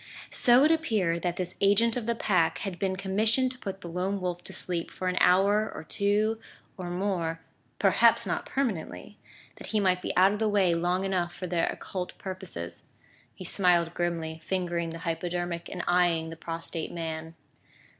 [0.31, 3.87] So it appeared that this agent of the Pack had been commissioned to put the
[3.87, 6.39] Lone Wolf to sleep for an hour or two
[6.75, 7.41] or more
[7.77, 9.19] perhaps not permanently!
[9.57, 12.81] that he might be out of the way long enough for their occult purposes.
[13.35, 17.35] He smiled grimly, fingering the hypodermic and eyeing the prostrate man.